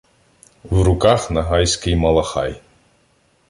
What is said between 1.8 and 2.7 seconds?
малахай.